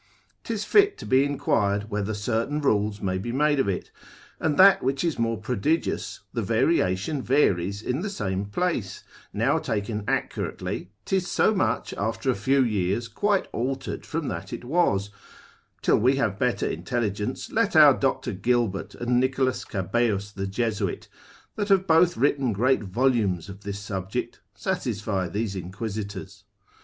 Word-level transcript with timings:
'Tis 0.43 0.65
fit 0.65 0.97
to 0.97 1.05
be 1.05 1.23
inquired 1.23 1.91
whether 1.91 2.15
certain 2.15 2.59
rules 2.59 3.01
may 3.03 3.19
be 3.19 3.31
made 3.31 3.59
of 3.59 3.67
it, 3.69 3.91
as 3.91 3.91
11. 3.91 3.91
grad. 3.91 3.93
Lond. 3.93 3.97
variat. 4.01 4.33
alibi 4.33 4.33
36. 4.33 4.37
&c. 4.41 4.45
and 4.45 4.57
that 4.81 4.83
which 4.83 5.03
is 5.03 5.19
more 5.19 5.37
prodigious, 5.37 6.19
the 6.33 6.41
variation 6.41 7.21
varies 7.21 7.81
in 7.83 8.01
the 8.01 8.09
same 8.09 8.45
place, 8.45 9.03
now 9.31 9.59
taken 9.59 10.03
accurately, 10.07 10.89
'tis 11.05 11.27
so 11.27 11.53
much 11.53 11.93
after 11.99 12.31
a 12.31 12.33
few 12.33 12.63
years 12.63 13.07
quite 13.07 13.47
altered 13.51 14.03
from 14.03 14.27
that 14.27 14.51
it 14.51 14.63
was: 14.65 15.11
till 15.83 15.99
we 15.99 16.15
have 16.15 16.39
better 16.39 16.67
intelligence, 16.67 17.51
let 17.51 17.75
our 17.75 17.93
Dr. 17.93 18.33
Gilbert, 18.33 18.95
and 18.95 19.19
Nicholas 19.19 19.63
Cabeus 19.63 20.31
the 20.33 20.47
Jesuit, 20.47 21.07
that 21.55 21.69
have 21.69 21.85
both 21.85 22.17
written 22.17 22.53
great 22.53 22.81
volumes 22.81 23.49
of 23.49 23.61
this 23.61 23.77
subject, 23.77 24.39
satisfy 24.55 25.27
these 25.29 25.55
inquisitors. 25.55 26.45